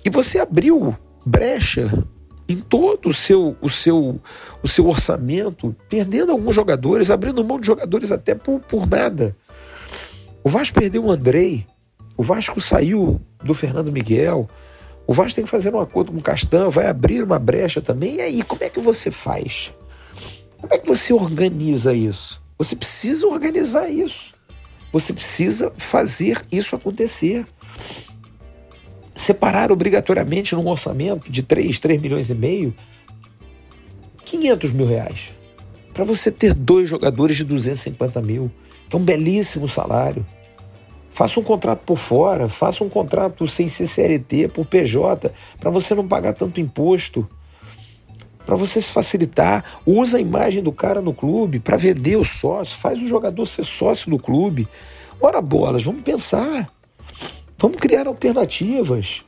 E 0.03 0.09
você 0.09 0.39
abriu 0.39 0.95
brecha 1.25 2.05
em 2.47 2.57
todo 2.57 3.09
o 3.09 3.13
seu, 3.13 3.55
o 3.61 3.69
seu, 3.69 4.19
o 4.61 4.67
seu 4.67 4.88
orçamento, 4.88 5.75
perdendo 5.88 6.31
alguns 6.31 6.53
jogadores, 6.53 7.09
abrindo 7.09 7.43
mão 7.43 7.59
de 7.59 7.67
jogadores 7.67 8.11
até 8.11 8.35
por, 8.35 8.59
por 8.59 8.88
nada. 8.88 9.35
O 10.43 10.50
Vasco 10.50 10.79
perdeu 10.79 11.05
o 11.05 11.11
Andrei, 11.11 11.65
o 12.17 12.23
Vasco 12.23 12.59
saiu 12.59 13.21
do 13.43 13.53
Fernando 13.53 13.91
Miguel, 13.91 14.50
o 15.07 15.13
Vasco 15.13 15.35
tem 15.35 15.45
que 15.45 15.50
fazer 15.50 15.73
um 15.73 15.79
acordo 15.79 16.11
com 16.11 16.17
o 16.17 16.21
Castan, 16.21 16.69
vai 16.69 16.88
abrir 16.88 17.23
uma 17.23 17.39
brecha 17.39 17.81
também. 17.81 18.17
E 18.17 18.21
aí, 18.21 18.43
como 18.43 18.63
é 18.63 18.69
que 18.69 18.79
você 18.79 19.09
faz? 19.09 19.71
Como 20.59 20.73
é 20.73 20.77
que 20.77 20.88
você 20.88 21.13
organiza 21.13 21.93
isso? 21.93 22.41
Você 22.57 22.75
precisa 22.75 23.27
organizar 23.27 23.89
isso. 23.89 24.33
Você 24.91 25.13
precisa 25.13 25.71
fazer 25.77 26.45
isso 26.51 26.75
acontecer. 26.75 27.45
Separar 29.15 29.71
obrigatoriamente 29.71 30.55
num 30.55 30.67
orçamento 30.67 31.31
de 31.31 31.43
3, 31.43 31.79
3 31.79 32.01
milhões 32.01 32.29
e 32.29 32.36
meio 32.36 32.74
500 34.25 34.71
mil 34.71 34.88
reais. 34.88 35.31
Para 35.93 36.03
você 36.03 36.31
ter 36.31 36.53
dois 36.53 36.89
jogadores 36.89 37.38
de 37.38 37.43
250 37.43 38.21
mil, 38.21 38.51
que 38.89 38.95
é 38.95 39.00
um 39.00 39.03
belíssimo 39.03 39.67
salário. 39.67 40.25
Faça 41.12 41.39
um 41.39 41.43
contrato 41.43 41.81
por 41.86 41.98
fora, 41.98 42.48
faça 42.48 42.83
um 42.83 42.89
contrato 42.89 43.48
sem 43.48 43.67
CCLT, 43.67 44.48
por 44.48 44.65
PJ, 44.65 45.31
para 45.60 45.69
você 45.69 45.93
não 45.93 46.07
pagar 46.07 46.33
tanto 46.33 46.62
imposto, 46.62 47.27
para 48.45 48.55
você 48.55 48.81
se 48.81 48.91
facilitar. 48.91 49.79
Usa 49.86 50.17
a 50.17 50.21
imagem 50.21 50.62
do 50.63 50.71
cara 50.71 51.01
no 51.01 51.13
clube 51.13 51.60
para 51.60 51.77
vender 51.77 52.17
o 52.17 52.25
sócio, 52.25 52.77
faz 52.77 53.01
o 53.01 53.07
jogador 53.07 53.45
ser 53.45 53.65
sócio 53.65 54.10
do 54.10 54.17
clube. 54.17 54.67
Ora 55.19 55.41
bolas, 55.41 55.83
vamos 55.83 56.01
pensar. 56.01 56.67
Vamos 57.57 57.77
criar 57.77 58.07
alternativas. 58.07 59.24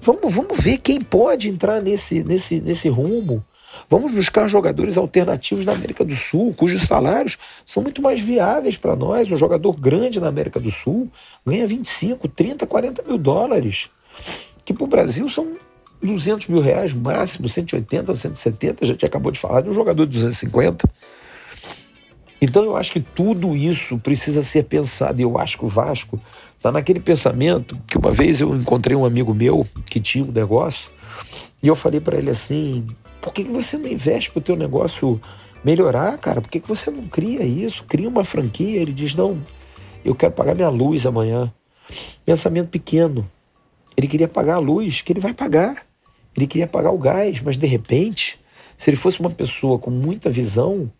Vamos, 0.00 0.32
vamos 0.32 0.58
ver 0.58 0.78
quem 0.78 1.00
pode 1.00 1.48
entrar 1.48 1.82
nesse, 1.82 2.22
nesse, 2.22 2.60
nesse 2.60 2.88
rumo. 2.88 3.44
Vamos 3.90 4.12
buscar 4.12 4.48
jogadores 4.48 4.96
alternativos 4.96 5.66
na 5.66 5.72
América 5.72 6.04
do 6.04 6.14
Sul, 6.14 6.54
cujos 6.54 6.82
salários 6.82 7.36
são 7.64 7.82
muito 7.82 8.00
mais 8.00 8.20
viáveis 8.20 8.76
para 8.76 8.96
nós. 8.96 9.30
Um 9.30 9.36
jogador 9.36 9.72
grande 9.72 10.20
na 10.20 10.28
América 10.28 10.58
do 10.58 10.70
Sul 10.70 11.10
ganha 11.44 11.66
25, 11.66 12.28
30, 12.28 12.66
40 12.66 13.02
mil 13.02 13.18
dólares, 13.18 13.90
que 14.64 14.72
para 14.72 14.84
o 14.84 14.88
Brasil 14.88 15.28
são 15.28 15.54
200 16.02 16.48
mil 16.48 16.60
reais 16.60 16.92
máximo, 16.92 17.48
180, 17.48 18.14
170. 18.14 18.84
A 18.84 18.86
gente 18.86 19.04
acabou 19.04 19.32
de 19.32 19.38
falar 19.38 19.60
de 19.62 19.70
um 19.70 19.74
jogador 19.74 20.06
de 20.06 20.12
250. 20.12 20.88
Então 22.40 22.64
eu 22.64 22.76
acho 22.76 22.92
que 22.92 23.00
tudo 23.00 23.56
isso 23.56 23.98
precisa 23.98 24.42
ser 24.42 24.64
pensado. 24.64 25.20
E 25.20 25.22
eu 25.22 25.38
acho 25.38 25.58
que 25.58 25.64
o 25.64 25.68
Vasco 25.68 26.20
Está 26.56 26.72
naquele 26.72 26.98
pensamento 26.98 27.78
que 27.86 27.96
uma 27.96 28.10
vez 28.10 28.40
eu 28.40 28.52
encontrei 28.56 28.96
um 28.96 29.04
amigo 29.04 29.32
meu 29.34 29.66
que 29.88 30.00
tinha 30.00 30.24
um 30.24 30.32
negócio 30.32 30.90
e 31.62 31.68
eu 31.68 31.76
falei 31.76 32.00
para 32.00 32.16
ele 32.16 32.30
assim: 32.30 32.84
por 33.20 33.32
que, 33.32 33.44
que 33.44 33.52
você 33.52 33.76
não 33.76 33.88
investe 33.88 34.30
para 34.32 34.40
o 34.40 34.42
teu 34.42 34.56
negócio 34.56 35.20
melhorar, 35.62 36.18
cara? 36.18 36.40
Por 36.40 36.50
que, 36.50 36.58
que 36.58 36.68
você 36.68 36.90
não 36.90 37.06
cria 37.06 37.44
isso? 37.44 37.84
Cria 37.84 38.08
uma 38.08 38.24
franquia. 38.24 38.80
Ele 38.80 38.92
diz: 38.92 39.14
não, 39.14 39.38
eu 40.04 40.12
quero 40.14 40.32
pagar 40.32 40.54
minha 40.56 40.68
luz 40.68 41.06
amanhã. 41.06 41.52
Pensamento 42.24 42.68
pequeno. 42.68 43.30
Ele 43.96 44.06
queria 44.06 44.28
pagar 44.28 44.56
a 44.56 44.58
luz, 44.58 45.00
que 45.00 45.12
ele 45.12 45.20
vai 45.20 45.32
pagar. 45.32 45.86
Ele 46.36 46.46
queria 46.46 46.66
pagar 46.66 46.90
o 46.90 46.98
gás, 46.98 47.40
mas 47.40 47.56
de 47.56 47.66
repente, 47.66 48.38
se 48.76 48.90
ele 48.90 48.96
fosse 48.96 49.20
uma 49.20 49.30
pessoa 49.30 49.78
com 49.78 49.90
muita 49.90 50.28
visão, 50.28 50.90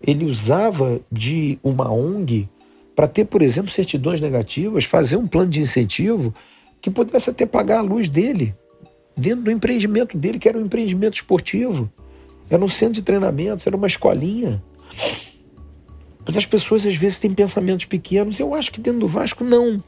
ele 0.00 0.24
usava 0.24 1.00
de 1.10 1.58
uma 1.62 1.92
ONG 1.92 2.48
para 2.94 3.08
ter, 3.08 3.24
por 3.24 3.42
exemplo, 3.42 3.70
certidões 3.70 4.20
negativas, 4.20 4.84
fazer 4.84 5.16
um 5.16 5.26
plano 5.26 5.50
de 5.50 5.60
incentivo 5.60 6.34
que 6.80 6.90
pudesse 6.90 7.30
até 7.30 7.44
pagar 7.44 7.78
a 7.78 7.82
luz 7.82 8.08
dele, 8.08 8.54
dentro 9.16 9.44
do 9.44 9.50
empreendimento 9.50 10.16
dele, 10.16 10.38
que 10.38 10.48
era 10.48 10.58
um 10.58 10.62
empreendimento 10.64 11.14
esportivo. 11.14 11.90
Era 12.50 12.64
um 12.64 12.68
centro 12.68 12.94
de 12.94 13.02
treinamentos, 13.02 13.66
era 13.66 13.76
uma 13.76 13.86
escolinha. 13.86 14.62
Mas 16.24 16.36
as 16.36 16.46
pessoas 16.46 16.84
às 16.86 16.96
vezes 16.96 17.18
têm 17.18 17.30
pensamentos 17.30 17.86
pequenos. 17.86 18.38
Eu 18.38 18.54
acho 18.54 18.72
que 18.72 18.80
dentro 18.80 19.00
do 19.00 19.08
Vasco 19.08 19.44
não. 19.44 19.82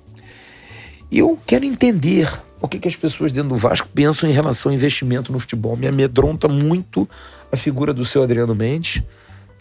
E 1.10 1.18
eu 1.18 1.38
quero 1.46 1.64
entender 1.64 2.30
o 2.60 2.68
que, 2.68 2.78
que 2.78 2.88
as 2.88 2.96
pessoas 2.96 3.32
dentro 3.32 3.50
do 3.50 3.56
Vasco 3.56 3.88
pensam 3.94 4.28
em 4.28 4.32
relação 4.32 4.70
ao 4.70 4.74
investimento 4.74 5.32
no 5.32 5.40
futebol. 5.40 5.76
Me 5.76 5.88
amedronta 5.88 6.46
muito 6.46 7.08
a 7.50 7.56
figura 7.56 7.92
do 7.92 8.04
seu 8.04 8.22
Adriano 8.22 8.54
Mendes, 8.54 9.02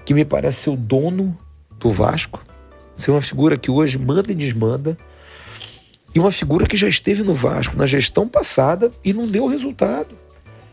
que 0.06 0.14
me 0.14 0.24
parece 0.24 0.64
ser 0.64 0.70
o 0.70 0.76
dono 0.76 1.38
do 1.80 1.92
Vasco 1.92 2.44
ser 3.00 3.12
uma 3.12 3.22
figura 3.22 3.58
que 3.58 3.72
hoje 3.72 3.98
manda 3.98 4.32
e 4.32 4.36
desmanda, 4.36 4.98
e 6.14 6.20
uma 6.20 6.32
figura 6.32 6.66
que 6.66 6.76
já 6.76 6.88
esteve 6.88 7.24
no 7.24 7.34
Vasco 7.34 7.78
na 7.78 7.86
gestão 7.86 8.28
passada 8.28 8.92
e 9.04 9.14
não 9.14 9.28
deu 9.28 9.48
resultado. 9.48 10.18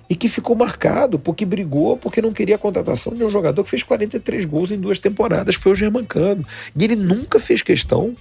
E 0.08 0.14
que 0.14 0.28
ficou 0.28 0.54
marcado 0.54 1.18
porque 1.18 1.44
brigou, 1.44 1.96
porque 1.96 2.22
não 2.22 2.32
queria 2.32 2.54
a 2.54 2.58
contratação 2.58 3.14
de 3.14 3.24
um 3.24 3.30
jogador 3.30 3.62
que 3.64 3.70
fez 3.70 3.82
43 3.82 4.44
gols 4.44 4.70
em 4.70 4.78
duas 4.78 4.98
temporadas, 4.98 5.56
foi 5.56 5.72
o 5.72 5.74
Germancano. 5.74 6.46
E 6.74 6.84
ele 6.84 6.96
nunca 6.96 7.40
fez 7.40 7.60
questão 7.60 8.16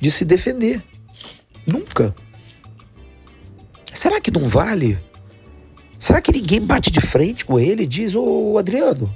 de 0.00 0.10
se 0.10 0.24
defender. 0.24 0.82
Nunca. 1.66 2.14
Será 3.92 4.20
que 4.20 4.30
não 4.30 4.48
vale? 4.48 4.98
Será 5.98 6.20
que 6.20 6.30
ninguém 6.30 6.60
bate 6.60 6.90
de 6.90 7.00
frente 7.00 7.44
com 7.44 7.58
ele 7.58 7.82
e 7.82 7.86
diz: 7.86 8.14
Ô 8.14 8.56
Adriano, 8.58 9.12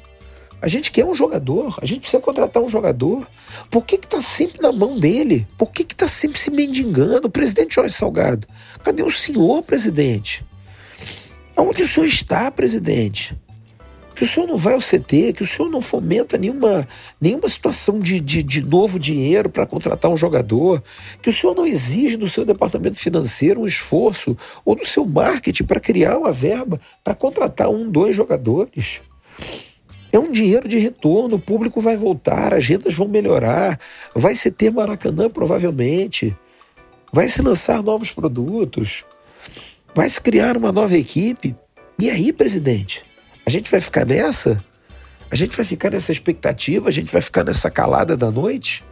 a 0.62 0.68
gente 0.68 0.90
quer 0.90 1.04
um 1.04 1.14
jogador, 1.14 1.78
a 1.80 1.86
gente 1.86 2.00
precisa 2.00 2.22
contratar 2.22 2.62
um 2.62 2.68
jogador. 2.68 3.26
Por 3.70 3.84
que 3.84 3.96
está 3.96 4.20
sempre 4.20 4.60
na 4.60 4.72
mão 4.72 4.98
dele? 4.98 5.46
Por 5.56 5.70
que 5.70 5.82
está 5.82 6.08
sempre 6.08 6.40
se 6.40 6.50
mendigando? 6.50 7.30
Presidente 7.30 7.74
Jorge 7.74 7.94
Salgado, 7.94 8.46
cadê 8.82 9.02
o 9.02 9.10
senhor, 9.10 9.62
presidente? 9.62 10.44
Aonde 11.56 11.82
o 11.82 11.88
senhor 11.88 12.06
está, 12.06 12.50
presidente? 12.50 13.34
Que 14.20 14.24
o 14.24 14.28
senhor 14.28 14.46
não 14.46 14.58
vai 14.58 14.74
ao 14.74 14.80
CT, 14.80 15.32
que 15.32 15.42
o 15.42 15.46
senhor 15.46 15.70
não 15.70 15.80
fomenta 15.80 16.36
nenhuma, 16.36 16.86
nenhuma 17.18 17.48
situação 17.48 17.98
de, 17.98 18.20
de, 18.20 18.42
de 18.42 18.62
novo 18.62 18.98
dinheiro 18.98 19.48
para 19.48 19.64
contratar 19.64 20.10
um 20.10 20.16
jogador, 20.16 20.84
que 21.22 21.30
o 21.30 21.32
senhor 21.32 21.56
não 21.56 21.66
exige 21.66 22.18
do 22.18 22.28
seu 22.28 22.44
departamento 22.44 22.98
financeiro 22.98 23.62
um 23.62 23.66
esforço 23.66 24.36
ou 24.62 24.76
do 24.76 24.86
seu 24.86 25.06
marketing 25.06 25.64
para 25.64 25.80
criar 25.80 26.18
uma 26.18 26.32
verba 26.32 26.78
para 27.02 27.14
contratar 27.14 27.70
um, 27.70 27.90
dois 27.90 28.14
jogadores. 28.14 29.00
É 30.12 30.18
um 30.18 30.30
dinheiro 30.30 30.68
de 30.68 30.78
retorno, 30.78 31.36
o 31.36 31.40
público 31.40 31.80
vai 31.80 31.96
voltar, 31.96 32.52
as 32.52 32.66
rendas 32.66 32.92
vão 32.92 33.08
melhorar, 33.08 33.80
vai 34.14 34.36
se 34.36 34.50
ter 34.50 34.70
Maracanã 34.70 35.30
provavelmente, 35.30 36.36
vai 37.10 37.26
se 37.26 37.40
lançar 37.40 37.82
novos 37.82 38.10
produtos, 38.10 39.02
vai 39.94 40.10
se 40.10 40.20
criar 40.20 40.58
uma 40.58 40.70
nova 40.70 40.94
equipe. 40.94 41.56
E 41.98 42.10
aí, 42.10 42.34
presidente, 42.34 43.08
a 43.50 43.52
gente 43.52 43.68
vai 43.68 43.80
ficar 43.80 44.06
nessa? 44.06 44.64
A 45.28 45.34
gente 45.34 45.56
vai 45.56 45.66
ficar 45.66 45.90
nessa 45.90 46.12
expectativa? 46.12 46.88
A 46.88 46.92
gente 46.92 47.12
vai 47.12 47.20
ficar 47.20 47.42
nessa 47.42 47.68
calada 47.68 48.16
da 48.16 48.30
noite? 48.30 48.84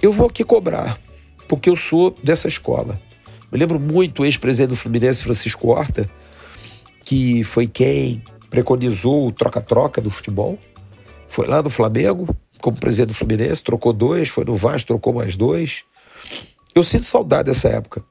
Eu 0.00 0.10
vou 0.12 0.28
aqui 0.28 0.42
cobrar, 0.42 0.98
porque 1.46 1.68
eu 1.68 1.76
sou 1.76 2.16
dessa 2.24 2.48
escola. 2.48 2.98
Me 3.52 3.58
lembro 3.58 3.78
muito 3.78 4.22
o 4.22 4.24
ex-presidente 4.24 4.70
do 4.70 4.76
Fluminense, 4.76 5.22
Francisco 5.22 5.68
Horta, 5.68 6.08
que 7.04 7.44
foi 7.44 7.66
quem 7.66 8.22
preconizou 8.48 9.28
o 9.28 9.32
troca-troca 9.32 10.00
do 10.00 10.10
futebol. 10.10 10.58
Foi 11.28 11.46
lá 11.46 11.62
no 11.62 11.68
Flamengo, 11.68 12.34
como 12.62 12.78
presidente 12.78 13.08
do 13.08 13.14
Fluminense, 13.14 13.62
trocou 13.62 13.92
dois, 13.92 14.30
foi 14.30 14.46
no 14.46 14.54
Vasco, 14.54 14.88
trocou 14.88 15.12
mais 15.12 15.36
dois. 15.36 15.82
Eu 16.74 16.82
sinto 16.82 17.04
saudade 17.04 17.50
dessa 17.50 17.68
época. 17.68 18.02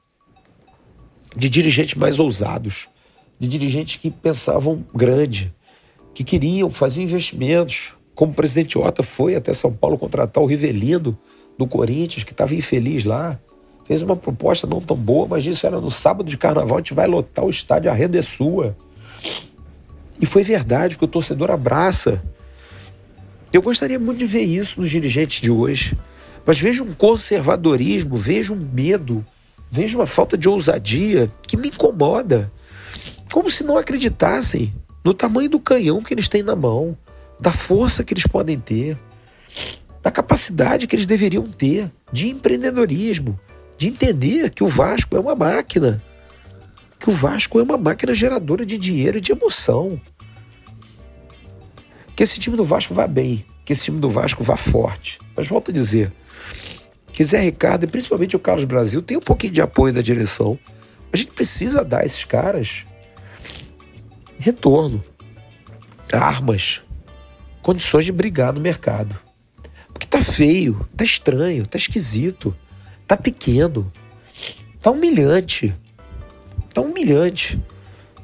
De 1.34 1.48
dirigentes 1.48 1.94
mais 1.94 2.20
ousados, 2.20 2.86
de 3.38 3.46
dirigentes 3.46 3.96
que 3.96 4.10
pensavam 4.10 4.84
grande, 4.94 5.52
que 6.14 6.24
queriam 6.24 6.70
fazer 6.70 7.02
investimentos. 7.02 7.92
Como 8.14 8.32
o 8.32 8.34
presidente 8.34 8.76
Ota 8.76 9.02
foi 9.02 9.36
até 9.36 9.54
São 9.54 9.72
Paulo 9.72 9.96
contratar 9.96 10.42
o 10.42 10.46
Rivelino 10.46 11.16
do 11.56 11.66
Corinthians, 11.66 12.24
que 12.24 12.32
estava 12.32 12.54
infeliz 12.54 13.04
lá. 13.04 13.38
Fez 13.86 14.02
uma 14.02 14.16
proposta 14.16 14.66
não 14.66 14.80
tão 14.80 14.96
boa, 14.96 15.26
mas 15.28 15.46
isso 15.46 15.66
era 15.66 15.80
no 15.80 15.90
sábado 15.90 16.28
de 16.28 16.36
carnaval, 16.36 16.76
a 16.76 16.80
gente 16.80 16.94
vai 16.94 17.06
lotar 17.06 17.44
o 17.44 17.50
estádio, 17.50 17.90
a 17.90 17.94
renda 17.94 18.18
é 18.18 18.22
sua. 18.22 18.76
E 20.20 20.26
foi 20.26 20.42
verdade, 20.42 20.94
porque 20.94 21.04
o 21.04 21.08
torcedor 21.08 21.50
abraça. 21.50 22.22
Eu 23.52 23.62
gostaria 23.62 23.98
muito 23.98 24.18
de 24.18 24.26
ver 24.26 24.42
isso 24.42 24.80
nos 24.80 24.90
dirigentes 24.90 25.40
de 25.40 25.50
hoje. 25.50 25.96
Mas 26.44 26.58
vejo 26.58 26.84
um 26.84 26.92
conservadorismo, 26.92 28.16
vejo 28.16 28.54
um 28.54 28.68
medo, 28.72 29.24
vejo 29.70 29.98
uma 29.98 30.06
falta 30.06 30.36
de 30.36 30.48
ousadia 30.48 31.30
que 31.46 31.56
me 31.56 31.68
incomoda. 31.68 32.50
Como 33.32 33.50
se 33.50 33.62
não 33.62 33.76
acreditassem 33.76 34.72
no 35.04 35.14
tamanho 35.14 35.50
do 35.50 35.60
canhão 35.60 36.02
que 36.02 36.14
eles 36.14 36.28
têm 36.28 36.42
na 36.42 36.56
mão, 36.56 36.96
da 37.38 37.52
força 37.52 38.02
que 38.02 38.12
eles 38.12 38.26
podem 38.26 38.58
ter, 38.58 38.96
da 40.02 40.10
capacidade 40.10 40.86
que 40.86 40.96
eles 40.96 41.06
deveriam 41.06 41.46
ter 41.46 41.90
de 42.12 42.28
empreendedorismo, 42.28 43.38
de 43.76 43.86
entender 43.88 44.50
que 44.50 44.64
o 44.64 44.68
Vasco 44.68 45.16
é 45.16 45.20
uma 45.20 45.34
máquina, 45.34 46.02
que 46.98 47.08
o 47.08 47.12
Vasco 47.12 47.58
é 47.60 47.62
uma 47.62 47.76
máquina 47.76 48.14
geradora 48.14 48.66
de 48.66 48.76
dinheiro 48.76 49.18
e 49.18 49.20
de 49.20 49.32
emoção. 49.32 50.00
Que 52.16 52.22
esse 52.22 52.40
time 52.40 52.56
do 52.56 52.64
Vasco 52.64 52.94
vá 52.94 53.06
bem, 53.06 53.44
que 53.64 53.72
esse 53.72 53.84
time 53.84 54.00
do 54.00 54.08
Vasco 54.08 54.42
vá 54.42 54.56
forte. 54.56 55.20
Mas 55.36 55.46
volto 55.46 55.70
a 55.70 55.74
dizer, 55.74 56.12
que 57.12 57.22
Zé 57.22 57.40
Ricardo 57.40 57.84
e 57.84 57.86
principalmente 57.86 58.34
o 58.34 58.40
Carlos 58.40 58.64
Brasil 58.64 59.02
tem 59.02 59.16
um 59.16 59.20
pouquinho 59.20 59.52
de 59.52 59.60
apoio 59.60 59.92
da 59.92 60.02
direção. 60.02 60.58
A 61.12 61.16
gente 61.16 61.30
precisa 61.32 61.84
dar 61.84 62.02
a 62.02 62.06
esses 62.06 62.24
caras 62.24 62.84
retorno, 64.38 65.02
armas, 66.12 66.82
condições 67.62 68.04
de 68.04 68.12
brigar 68.12 68.52
no 68.52 68.60
mercado. 68.60 69.18
Porque 69.92 70.06
tá 70.06 70.20
feio, 70.20 70.88
tá 70.96 71.04
estranho, 71.04 71.66
tá 71.66 71.76
esquisito, 71.76 72.56
tá 73.06 73.16
pequeno, 73.16 73.90
tá 74.80 74.90
humilhante. 74.90 75.74
Tá 76.72 76.80
humilhante. 76.80 77.60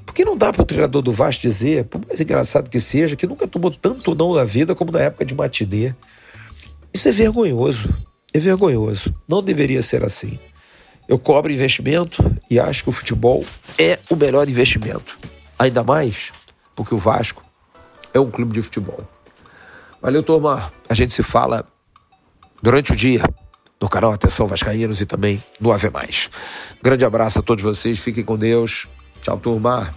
Porque 0.07 0.25
não 0.25 0.37
dá 0.37 0.53
para 0.53 0.63
o 0.63 0.67
treinador 0.67 1.03
do 1.03 1.11
Vasco 1.11 1.43
dizer, 1.43 1.87
por 1.87 2.01
mais 2.07 2.21
engraçado 2.21 2.71
que 2.71 2.79
seja, 2.79 3.17
que 3.17 3.27
nunca 3.27 3.49
tomou 3.49 3.73
tanto 3.73 4.15
não 4.15 4.35
na 4.35 4.45
vida 4.45 4.75
como 4.75 4.93
na 4.93 5.01
época 5.01 5.25
de 5.25 5.35
Matinê. 5.35 5.93
Isso 6.93 7.09
é 7.09 7.11
vergonhoso. 7.11 7.93
É 8.33 8.39
vergonhoso. 8.39 9.13
Não 9.27 9.43
deveria 9.43 9.83
ser 9.83 10.05
assim. 10.05 10.39
Eu 11.09 11.19
cobro 11.19 11.53
investimento 11.53 12.25
e 12.49 12.61
acho 12.61 12.85
que 12.85 12.91
o 12.91 12.93
futebol 12.93 13.45
é 13.77 13.99
o 14.09 14.15
melhor 14.15 14.49
investimento. 14.49 15.19
Ainda 15.65 15.83
mais 15.83 16.31
porque 16.77 16.95
o 16.95 16.99
Vasco 16.99 17.43
é 18.13 18.21
um 18.21 18.31
clube 18.31 18.53
de 18.53 18.61
futebol. 18.61 19.01
Valeu, 20.03 20.23
turma. 20.23 20.71
A 20.91 20.93
gente 20.93 21.15
se 21.15 21.23
fala 21.23 21.65
durante 22.63 22.93
o 22.93 22.97
dia 22.97 23.23
no 23.81 23.89
canal 23.89 24.13
Atenção 24.13 24.47
Vascaínos 24.47 25.01
e 25.01 25.07
também 25.07 25.43
no 25.59 25.73
Ave 25.73 25.89
Mais. 25.89 26.29
Grande 26.83 27.03
abraço 27.03 27.39
a 27.39 27.43
todos 27.43 27.65
vocês. 27.65 27.99
Fiquem 27.99 28.23
com 28.23 28.37
Deus. 28.37 28.87
Tchau, 29.23 29.39
turma. 29.39 29.95